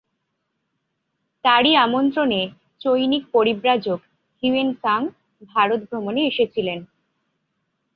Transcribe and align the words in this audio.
তারই 1.45 1.73
আমন্ত্রণে 1.85 2.41
চৈনিক 2.81 3.23
পরিব্রাজক 3.33 3.99
Hiuen 4.43 4.69
Tsang 4.81 4.99
Bharat 5.51 5.79
ভ্রমণে 5.89 6.21
এসেছিলেন। 6.27 6.79